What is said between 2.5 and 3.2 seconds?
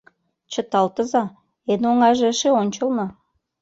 ончылно.